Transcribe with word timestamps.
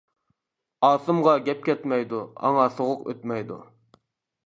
ئاسىمغا 0.87 1.35
گەپ 1.49 1.63
كەتمەيدۇ، 1.69 2.25
ئاڭا 2.47 2.67
سوغۇق 2.79 3.09
ئۆتمەيدۇ. 3.11 3.63